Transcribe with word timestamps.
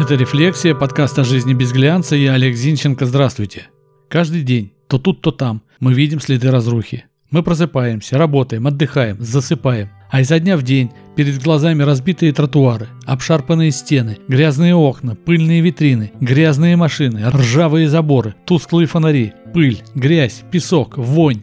Это 0.00 0.14
«Рефлексия», 0.14 0.74
подкаст 0.74 1.18
о 1.18 1.24
жизни 1.24 1.52
без 1.52 1.72
глянца. 1.72 2.16
Я 2.16 2.32
Олег 2.32 2.56
Зинченко. 2.56 3.04
Здравствуйте. 3.04 3.68
Каждый 4.08 4.42
день, 4.42 4.72
то 4.88 4.98
тут, 4.98 5.20
то 5.20 5.30
там, 5.30 5.60
мы 5.78 5.92
видим 5.92 6.20
следы 6.20 6.50
разрухи. 6.50 7.04
Мы 7.30 7.42
просыпаемся, 7.42 8.16
работаем, 8.16 8.66
отдыхаем, 8.66 9.18
засыпаем. 9.20 9.90
А 10.10 10.22
изо 10.22 10.38
дня 10.40 10.56
в 10.56 10.62
день 10.62 10.90
перед 11.16 11.42
глазами 11.42 11.82
разбитые 11.82 12.32
тротуары, 12.32 12.88
обшарпанные 13.04 13.72
стены, 13.72 14.16
грязные 14.26 14.74
окна, 14.74 15.14
пыльные 15.14 15.60
витрины, 15.60 16.12
грязные 16.18 16.76
машины, 16.76 17.28
ржавые 17.28 17.88
заборы, 17.88 18.34
тусклые 18.46 18.86
фонари, 18.86 19.34
пыль, 19.52 19.82
грязь, 19.94 20.42
песок, 20.50 20.96
вонь. 20.96 21.42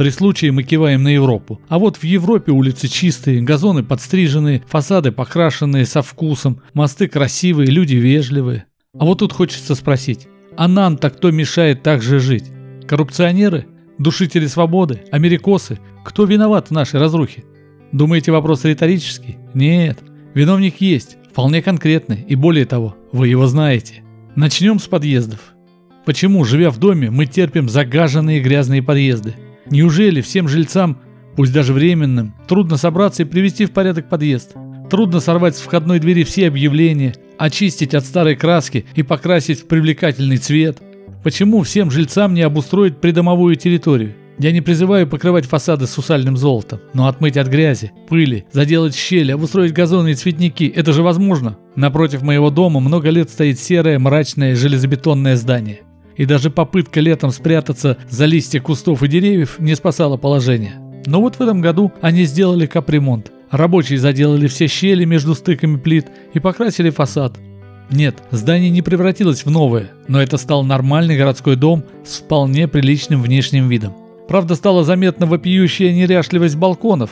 При 0.00 0.08
случае 0.08 0.50
мы 0.50 0.62
киваем 0.62 1.02
на 1.02 1.08
Европу. 1.08 1.60
А 1.68 1.78
вот 1.78 1.98
в 1.98 2.04
Европе 2.04 2.52
улицы 2.52 2.88
чистые, 2.88 3.42
газоны 3.42 3.82
подстриженные, 3.82 4.62
фасады 4.66 5.12
покрашенные 5.12 5.84
со 5.84 6.00
вкусом, 6.00 6.62
мосты 6.72 7.06
красивые, 7.06 7.66
люди 7.66 7.96
вежливые. 7.96 8.64
А 8.98 9.04
вот 9.04 9.18
тут 9.18 9.34
хочется 9.34 9.74
спросить, 9.74 10.26
а 10.56 10.68
нам-то 10.68 11.10
кто 11.10 11.30
мешает 11.30 11.82
так 11.82 12.00
же 12.00 12.18
жить? 12.18 12.46
Коррупционеры? 12.88 13.66
Душители 13.98 14.46
свободы? 14.46 15.02
Америкосы? 15.12 15.78
Кто 16.02 16.24
виноват 16.24 16.68
в 16.68 16.70
нашей 16.70 16.98
разрухе? 16.98 17.44
Думаете, 17.92 18.32
вопрос 18.32 18.64
риторический? 18.64 19.36
Нет. 19.52 19.98
Виновник 20.32 20.80
есть, 20.80 21.18
вполне 21.30 21.60
конкретный, 21.60 22.24
и 22.26 22.36
более 22.36 22.64
того, 22.64 22.96
вы 23.12 23.28
его 23.28 23.46
знаете. 23.46 24.02
Начнем 24.34 24.78
с 24.78 24.86
подъездов. 24.86 25.52
Почему, 26.06 26.42
живя 26.46 26.70
в 26.70 26.78
доме, 26.78 27.10
мы 27.10 27.26
терпим 27.26 27.68
загаженные 27.68 28.40
грязные 28.40 28.82
подъезды? 28.82 29.34
Неужели 29.70 30.20
всем 30.20 30.48
жильцам, 30.48 30.98
пусть 31.36 31.52
даже 31.52 31.72
временным, 31.72 32.34
трудно 32.48 32.76
собраться 32.76 33.22
и 33.22 33.26
привести 33.26 33.66
в 33.66 33.70
порядок 33.70 34.08
подъезд? 34.08 34.54
Трудно 34.90 35.20
сорвать 35.20 35.56
с 35.56 35.60
входной 35.60 36.00
двери 36.00 36.24
все 36.24 36.48
объявления, 36.48 37.14
очистить 37.38 37.94
от 37.94 38.04
старой 38.04 38.34
краски 38.34 38.84
и 38.96 39.04
покрасить 39.04 39.60
в 39.60 39.66
привлекательный 39.68 40.38
цвет? 40.38 40.78
Почему 41.22 41.62
всем 41.62 41.90
жильцам 41.90 42.34
не 42.34 42.42
обустроить 42.42 43.00
придомовую 43.00 43.54
территорию? 43.54 44.14
Я 44.40 44.50
не 44.52 44.60
призываю 44.60 45.06
покрывать 45.06 45.44
фасады 45.44 45.86
сусальным 45.86 46.36
золотом, 46.36 46.80
но 46.94 47.06
отмыть 47.06 47.36
от 47.36 47.46
грязи, 47.46 47.92
пыли, 48.08 48.46
заделать 48.50 48.96
щели, 48.96 49.32
обустроить 49.32 49.74
газоны 49.74 50.12
и 50.12 50.14
цветники– 50.14 50.64
это 50.74 50.92
же 50.92 51.02
возможно. 51.02 51.58
Напротив 51.76 52.22
моего 52.22 52.50
дома 52.50 52.80
много 52.80 53.10
лет 53.10 53.30
стоит 53.30 53.60
серое, 53.60 53.98
мрачное 53.98 54.56
железобетонное 54.56 55.36
здание 55.36 55.82
и 56.16 56.24
даже 56.24 56.50
попытка 56.50 57.00
летом 57.00 57.30
спрятаться 57.30 57.98
за 58.08 58.26
листья 58.26 58.60
кустов 58.60 59.02
и 59.02 59.08
деревьев 59.08 59.58
не 59.58 59.74
спасала 59.74 60.16
положение. 60.16 60.74
Но 61.06 61.20
вот 61.20 61.36
в 61.36 61.40
этом 61.40 61.60
году 61.60 61.92
они 62.00 62.24
сделали 62.24 62.66
капремонт. 62.66 63.32
Рабочие 63.50 63.98
заделали 63.98 64.46
все 64.46 64.66
щели 64.66 65.04
между 65.04 65.34
стыками 65.34 65.76
плит 65.76 66.06
и 66.34 66.38
покрасили 66.38 66.90
фасад. 66.90 67.38
Нет, 67.90 68.22
здание 68.30 68.70
не 68.70 68.82
превратилось 68.82 69.44
в 69.44 69.50
новое, 69.50 69.90
но 70.06 70.22
это 70.22 70.36
стал 70.36 70.62
нормальный 70.62 71.16
городской 71.16 71.56
дом 71.56 71.82
с 72.04 72.18
вполне 72.18 72.68
приличным 72.68 73.20
внешним 73.20 73.68
видом. 73.68 73.94
Правда, 74.28 74.54
стала 74.54 74.84
заметна 74.84 75.26
вопиющая 75.26 75.92
неряшливость 75.92 76.54
балконов. 76.54 77.10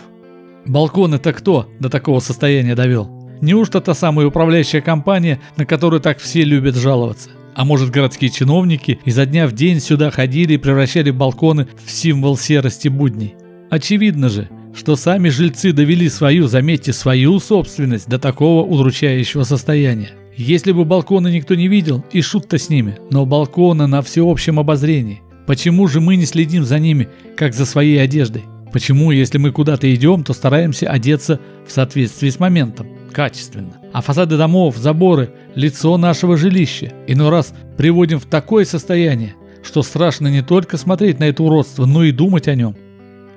Балкон 0.66 1.14
это 1.14 1.32
кто 1.32 1.68
до 1.80 1.90
такого 1.90 2.20
состояния 2.20 2.76
довел? 2.76 3.10
Неужто 3.40 3.80
та 3.80 3.94
самая 3.94 4.26
управляющая 4.28 4.80
компания, 4.80 5.40
на 5.56 5.66
которую 5.66 6.00
так 6.00 6.18
все 6.18 6.42
любят 6.42 6.76
жаловаться? 6.76 7.30
А 7.58 7.64
может 7.64 7.90
городские 7.90 8.30
чиновники 8.30 9.00
изо 9.04 9.26
дня 9.26 9.48
в 9.48 9.52
день 9.52 9.80
сюда 9.80 10.12
ходили 10.12 10.52
и 10.52 10.58
превращали 10.58 11.10
балконы 11.10 11.66
в 11.84 11.90
символ 11.90 12.36
серости 12.36 12.86
будней? 12.86 13.34
Очевидно 13.68 14.28
же, 14.28 14.48
что 14.76 14.94
сами 14.94 15.28
жильцы 15.28 15.72
довели 15.72 16.08
свою, 16.08 16.46
заметьте, 16.46 16.92
свою 16.92 17.40
собственность 17.40 18.08
до 18.08 18.20
такого 18.20 18.64
удручающего 18.64 19.42
состояния. 19.42 20.10
Если 20.36 20.70
бы 20.70 20.84
балконы 20.84 21.32
никто 21.32 21.56
не 21.56 21.66
видел, 21.66 22.04
и 22.12 22.20
шут-то 22.20 22.58
с 22.58 22.68
ними, 22.68 22.96
но 23.10 23.26
балконы 23.26 23.88
на 23.88 24.02
всеобщем 24.02 24.60
обозрении. 24.60 25.22
Почему 25.44 25.88
же 25.88 26.00
мы 26.00 26.14
не 26.14 26.26
следим 26.26 26.62
за 26.64 26.78
ними, 26.78 27.08
как 27.36 27.54
за 27.54 27.66
своей 27.66 28.00
одеждой? 28.00 28.44
Почему, 28.72 29.10
если 29.10 29.38
мы 29.38 29.50
куда-то 29.50 29.92
идем, 29.92 30.22
то 30.22 30.32
стараемся 30.32 30.88
одеться 30.88 31.40
в 31.66 31.72
соответствии 31.72 32.30
с 32.30 32.38
моментом, 32.38 32.86
качественно? 33.10 33.78
А 33.92 34.00
фасады 34.00 34.36
домов, 34.36 34.76
заборы, 34.76 35.30
лицо 35.58 35.96
нашего 35.96 36.36
жилища 36.36 36.92
иной 37.08 37.30
раз 37.30 37.52
приводим 37.76 38.20
в 38.20 38.26
такое 38.26 38.64
состояние, 38.64 39.34
что 39.64 39.82
страшно 39.82 40.28
не 40.28 40.40
только 40.40 40.76
смотреть 40.76 41.18
на 41.18 41.24
это 41.24 41.42
уродство, 41.42 41.84
но 41.84 42.04
и 42.04 42.12
думать 42.12 42.46
о 42.46 42.54
нем. 42.54 42.76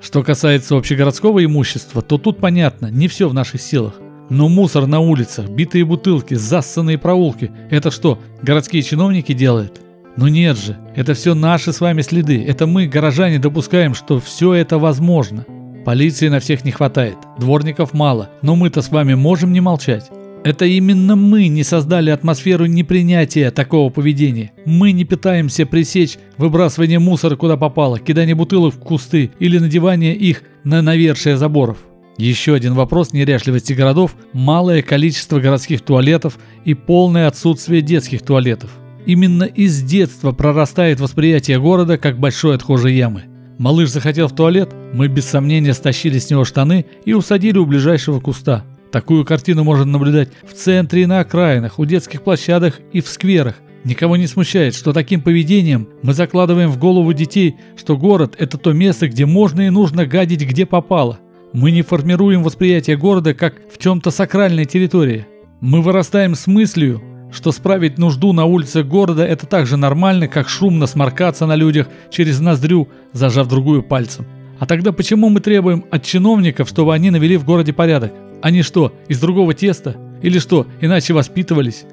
Что 0.01 0.21
касается 0.21 0.77
общегородского 0.77 1.43
имущества, 1.43 2.03
то 2.03 2.19
тут 2.19 2.37
понятно, 2.37 2.91
не 2.91 3.07
все 3.07 3.27
в 3.27 3.33
наших 3.33 3.59
силах. 3.59 3.95
Но 4.29 4.49
мусор 4.49 4.85
на 4.85 4.99
улицах, 4.99 5.49
битые 5.49 5.83
бутылки, 5.83 6.35
зассанные 6.35 6.99
проулки– 6.99 7.51
это 7.71 7.89
что, 7.89 8.19
городские 8.43 8.83
чиновники 8.83 9.33
делают? 9.33 9.81
Ну 10.15 10.27
нет 10.27 10.59
же, 10.59 10.77
это 10.95 11.15
все 11.15 11.33
наши 11.33 11.73
с 11.73 11.81
вами 11.81 12.03
следы. 12.03 12.45
Это 12.45 12.67
мы, 12.67 12.85
горожане, 12.85 13.39
допускаем, 13.39 13.95
что 13.95 14.19
все 14.19 14.53
это 14.53 14.77
возможно. 14.77 15.43
Полиции 15.85 16.27
на 16.27 16.39
всех 16.39 16.63
не 16.65 16.71
хватает, 16.71 17.17
дворников 17.39 17.93
мало, 17.93 18.29
но 18.43 18.55
мы-то 18.55 18.83
с 18.83 18.89
вами 18.89 19.15
можем 19.15 19.51
не 19.53 19.59
молчать. 19.59 20.11
Это 20.44 20.66
именно 20.66 21.16
мы 21.16 21.47
не 21.50 21.63
создали 21.63 22.09
атмосферу 22.09 22.66
непринятия 22.66 23.52
такого 23.52 23.91
поведения. 23.91 24.52
Мы 24.66 24.91
не 24.91 25.06
пытаемся 25.06 25.68
пресечь 25.68 26.18
выбрасывание 26.38 26.97
мусора 26.97 27.35
куда 27.35 27.57
попало, 27.57 28.00
кидание 28.00 28.34
бутылок 28.34 28.74
в 28.74 28.79
кусты 28.79 29.29
или 29.40 29.59
надевание 29.59 30.16
их 30.16 30.41
на 30.63 30.81
навершие 30.81 31.38
заборов. 31.38 31.78
Еще 32.18 32.56
один 32.56 32.74
вопрос 32.74 33.13
неряшливости 33.13 33.74
городов– 33.74 34.16
малое 34.34 34.81
количество 34.81 35.40
городских 35.40 35.81
туалетов 35.81 36.40
и 36.66 36.73
полное 36.73 37.28
отсутствие 37.28 37.84
детских 37.84 38.23
туалетов. 38.23 38.72
Именно 39.06 39.44
из 39.44 39.81
детства 39.84 40.31
прорастает 40.31 41.00
восприятие 41.00 41.59
города 41.59 42.00
как 42.00 42.19
большой 42.19 42.56
отхожей 42.56 42.96
ямы. 42.96 43.25
Малыш 43.59 43.90
захотел 43.90 44.28
в 44.28 44.35
туалет, 44.35 44.73
мы 44.94 45.08
без 45.08 45.25
сомнения 45.25 45.73
стащили 45.75 46.18
с 46.18 46.31
него 46.31 46.46
штаны 46.46 46.85
и 47.06 47.13
усадили 47.13 47.59
у 47.59 47.66
ближайшего 47.68 48.19
куста. 48.19 48.66
Такую 48.91 49.24
картину 49.24 49.63
можно 49.63 49.85
наблюдать 49.85 50.29
в 50.44 50.53
центре 50.53 51.03
и 51.03 51.06
на 51.06 51.22
окраинах, 51.22 51.79
у 51.79 51.85
детских 51.85 52.24
площадок 52.24 52.81
и 52.91 53.00
в 53.00 53.07
скверах. 53.07 53.56
Никого 53.85 54.18
не 54.18 54.28
смущает, 54.28 54.75
что 54.75 54.91
таким 54.94 55.22
поведением 55.22 55.88
мы 56.03 56.13
закладываем 56.13 56.69
в 56.69 56.78
голову 56.78 57.13
детей, 57.13 57.56
что 57.78 57.97
город– 57.97 58.35
это 58.38 58.57
то 58.57 58.74
место, 58.74 59.07
где 59.07 59.25
можно 59.25 59.62
и 59.62 59.69
нужно 59.69 60.06
гадить 60.06 60.46
где 60.46 60.66
попало. 60.66 61.19
Мы 61.53 61.72
не 61.72 61.81
формируем 61.81 62.44
восприятие 62.44 62.97
города 62.97 63.34
как 63.34 63.56
в 63.74 63.78
чем-то 63.78 64.12
сакральной 64.12 64.66
территории. 64.66 65.25
Мы 65.62 65.81
вырастаем 65.81 66.35
с 66.35 66.46
мыслью, 66.46 67.02
что 67.31 67.52
справить 67.52 67.97
нужду 67.97 68.34
на 68.34 68.46
улице 68.46 68.84
города– 68.84 69.25
это 69.28 69.47
так 69.47 69.68
же 69.68 69.78
нормально, 69.78 70.28
как 70.28 70.50
шумно 70.50 70.85
сморкаться 70.85 71.46
на 71.46 71.56
людях 71.56 71.88
через 72.09 72.40
ноздрю, 72.41 72.90
зажав 73.13 73.47
другую 73.47 73.84
пальцем. 73.84 74.25
А 74.59 74.66
тогда 74.66 74.91
почему 74.91 75.29
мы 75.29 75.40
требуем 75.40 75.85
от 75.90 76.03
чиновников, 76.03 76.69
чтобы 76.69 76.94
они 76.94 77.09
навели 77.09 77.38
в 77.38 77.46
городе 77.46 77.73
порядок? 77.73 78.12
Они 78.41 78.63
что, 78.63 78.94
из 79.07 79.19
другого 79.19 79.53
теста? 79.53 79.96
Или 80.22 80.40
что, 80.40 80.66
иначе 80.81 81.13
воспитывались? 81.13 81.85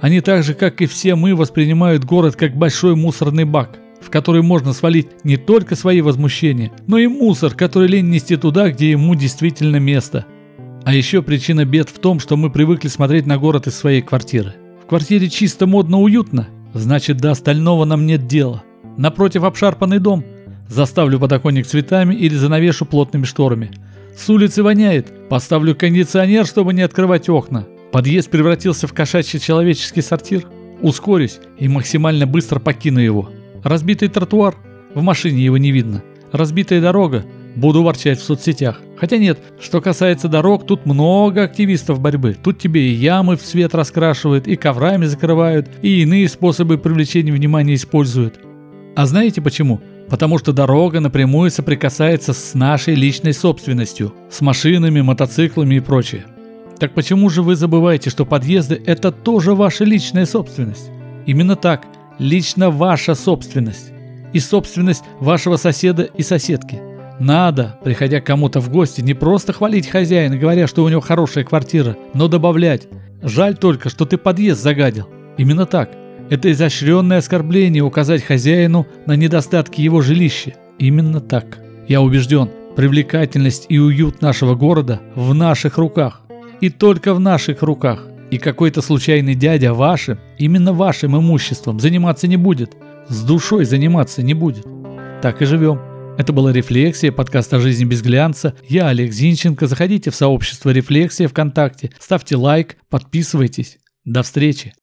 Они 0.00 0.20
так 0.22 0.42
же, 0.42 0.54
как 0.54 0.80
и 0.80 0.86
все 0.86 1.14
мы, 1.14 1.34
воспринимают 1.34 2.04
город 2.04 2.36
как 2.36 2.56
большой 2.56 2.96
мусорный 2.96 3.44
бак, 3.44 3.78
в 4.00 4.08
который 4.08 4.40
можно 4.40 4.72
свалить 4.72 5.08
не 5.24 5.36
только 5.36 5.76
свои 5.76 6.00
возмущения, 6.00 6.72
но 6.86 6.96
и 6.96 7.06
мусор, 7.06 7.54
который 7.54 7.88
лень 7.88 8.08
нести 8.08 8.36
туда, 8.36 8.70
где 8.70 8.90
ему 8.90 9.14
действительно 9.14 9.76
место. 9.76 10.24
А 10.84 10.94
еще 10.94 11.20
причина 11.20 11.66
бед 11.66 11.90
в 11.90 11.98
том, 11.98 12.18
что 12.18 12.38
мы 12.38 12.48
привыкли 12.48 12.88
смотреть 12.88 13.26
на 13.26 13.36
город 13.36 13.66
из 13.66 13.76
своей 13.76 14.00
квартиры. 14.00 14.54
В 14.82 14.86
квартире 14.86 15.28
чисто, 15.28 15.66
модно, 15.66 16.00
уютно, 16.00 16.48
значит 16.72 17.18
до 17.18 17.32
остального 17.32 17.84
нам 17.84 18.06
нет 18.06 18.26
дела. 18.26 18.62
Напротив 18.96 19.44
обшарпанный 19.44 19.98
дом, 19.98 20.24
заставлю 20.66 21.20
подоконник 21.20 21.66
цветами 21.66 22.14
или 22.14 22.34
занавешу 22.34 22.86
плотными 22.86 23.24
шторами– 23.24 23.70
с 24.20 24.28
улицы 24.28 24.62
воняет. 24.62 25.28
Поставлю 25.30 25.74
кондиционер, 25.74 26.46
чтобы 26.46 26.74
не 26.74 26.82
открывать 26.82 27.30
окна. 27.30 27.66
Подъезд 27.90 28.28
превратился 28.28 28.86
в 28.86 28.92
кошачий 28.92 29.40
человеческий 29.40 30.02
сортир. 30.02 30.44
Ускорюсь 30.82 31.38
и 31.58 31.68
максимально 31.68 32.26
быстро 32.26 32.60
покину 32.60 33.00
его. 33.00 33.30
Разбитый 33.64 34.08
тротуар. 34.08 34.56
В 34.94 35.00
машине 35.00 35.42
его 35.42 35.56
не 35.56 35.72
видно. 35.72 36.02
Разбитая 36.32 36.82
дорога. 36.82 37.24
Буду 37.56 37.82
ворчать 37.82 38.20
в 38.20 38.22
соцсетях. 38.22 38.80
Хотя 38.98 39.16
нет, 39.16 39.38
что 39.58 39.80
касается 39.80 40.28
дорог, 40.28 40.66
тут 40.66 40.84
много 40.84 41.44
активистов 41.44 41.98
борьбы. 42.00 42.36
Тут 42.40 42.58
тебе 42.58 42.90
и 42.90 42.94
ямы 42.94 43.36
в 43.36 43.42
цвет 43.42 43.74
раскрашивают, 43.74 44.46
и 44.46 44.56
коврами 44.56 45.06
закрывают, 45.06 45.68
и 45.80 46.02
иные 46.02 46.28
способы 46.28 46.76
привлечения 46.76 47.32
внимания 47.32 47.74
используют. 47.74 48.38
А 48.94 49.06
знаете 49.06 49.40
почему? 49.40 49.80
Потому 50.10 50.38
что 50.38 50.52
дорога 50.52 51.00
напрямую 51.00 51.50
соприкасается 51.50 52.32
с 52.34 52.54
нашей 52.54 52.94
личной 52.96 53.32
собственностью, 53.32 54.12
с 54.28 54.40
машинами, 54.40 55.00
мотоциклами 55.00 55.76
и 55.76 55.80
прочее. 55.80 56.24
Так 56.78 56.92
почему 56.94 57.30
же 57.30 57.42
вы 57.42 57.54
забываете, 57.54 58.10
что 58.10 58.26
подъезды– 58.26 58.82
это 58.86 59.12
тоже 59.12 59.54
ваша 59.54 59.84
личная 59.84 60.26
собственность? 60.26 60.90
Именно 61.26 61.54
так, 61.54 61.86
лично 62.18 62.70
ваша 62.70 63.14
собственность. 63.14 63.92
И 64.32 64.40
собственность 64.40 65.04
вашего 65.20 65.56
соседа 65.56 66.02
и 66.02 66.22
соседки. 66.22 66.80
Надо, 67.20 67.78
приходя 67.84 68.20
к 68.20 68.26
кому-то 68.26 68.60
в 68.60 68.70
гости, 68.70 69.02
не 69.02 69.14
просто 69.14 69.52
хвалить 69.52 69.88
хозяина, 69.88 70.36
говоря, 70.36 70.66
что 70.66 70.82
у 70.82 70.88
него 70.88 71.00
хорошая 71.00 71.44
квартира, 71.44 71.96
но 72.14 72.28
добавлять 72.28 72.88
«Жаль 73.22 73.56
только, 73.56 73.90
что 73.90 74.06
ты 74.06 74.16
подъезд 74.16 74.62
загадил». 74.62 75.06
Именно 75.36 75.66
так. 75.66 75.90
Это 76.30 76.52
изощренное 76.52 77.18
оскорбление 77.18 77.82
указать 77.82 78.22
хозяину 78.22 78.86
на 79.04 79.16
недостатки 79.16 79.80
его 79.80 80.00
жилища. 80.00 80.54
Именно 80.78 81.20
так. 81.20 81.58
Я 81.88 82.00
убежден, 82.00 82.48
привлекательность 82.76 83.66
и 83.68 83.80
уют 83.80 84.22
нашего 84.22 84.54
города 84.54 85.00
в 85.16 85.34
наших 85.34 85.76
руках. 85.76 86.22
И 86.60 86.70
только 86.70 87.14
в 87.14 87.20
наших 87.20 87.62
руках. 87.62 88.06
И 88.30 88.38
какой-то 88.38 88.80
случайный 88.80 89.34
дядя 89.34 89.74
вашим, 89.74 90.20
именно 90.38 90.72
вашим 90.72 91.18
имуществом 91.18 91.80
заниматься 91.80 92.28
не 92.28 92.36
будет. 92.36 92.76
С 93.08 93.24
душой 93.24 93.64
заниматься 93.64 94.22
не 94.22 94.34
будет. 94.34 94.64
Так 95.22 95.42
и 95.42 95.46
живем. 95.46 95.80
Это 96.16 96.32
была 96.32 96.52
«Рефлексия», 96.52 97.10
подкаст 97.10 97.52
о 97.54 97.58
жизни 97.58 97.84
без 97.84 98.02
глянца. 98.02 98.54
Я 98.68 98.86
Олег 98.86 99.12
Зинченко. 99.12 99.66
Заходите 99.66 100.12
в 100.12 100.14
сообщество 100.14 100.70
«Рефлексия» 100.70 101.26
ВКонтакте, 101.26 101.90
ставьте 101.98 102.36
лайк, 102.36 102.76
подписывайтесь. 102.88 103.78
До 104.04 104.22
встречи! 104.22 104.74